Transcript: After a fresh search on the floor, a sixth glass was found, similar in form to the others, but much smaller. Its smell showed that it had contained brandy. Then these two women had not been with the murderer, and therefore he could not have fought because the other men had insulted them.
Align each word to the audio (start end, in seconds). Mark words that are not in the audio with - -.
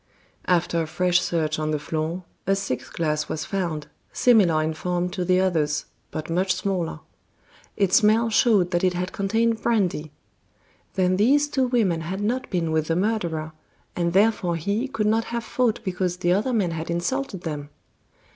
After 0.47 0.81
a 0.81 0.87
fresh 0.87 1.21
search 1.21 1.59
on 1.59 1.69
the 1.69 1.77
floor, 1.77 2.23
a 2.47 2.55
sixth 2.55 2.91
glass 2.93 3.29
was 3.29 3.45
found, 3.45 3.85
similar 4.11 4.63
in 4.63 4.73
form 4.73 5.11
to 5.11 5.23
the 5.23 5.39
others, 5.39 5.85
but 6.09 6.27
much 6.27 6.55
smaller. 6.55 7.01
Its 7.77 7.97
smell 7.97 8.31
showed 8.31 8.71
that 8.71 8.83
it 8.83 8.93
had 8.95 9.11
contained 9.11 9.61
brandy. 9.61 10.11
Then 10.95 11.17
these 11.17 11.47
two 11.47 11.67
women 11.67 12.01
had 12.01 12.21
not 12.21 12.49
been 12.49 12.71
with 12.71 12.87
the 12.87 12.95
murderer, 12.95 13.51
and 13.95 14.11
therefore 14.13 14.55
he 14.55 14.87
could 14.87 15.05
not 15.05 15.25
have 15.25 15.43
fought 15.43 15.79
because 15.83 16.17
the 16.17 16.33
other 16.33 16.51
men 16.51 16.71
had 16.71 16.89
insulted 16.89 17.41
them. 17.41 17.69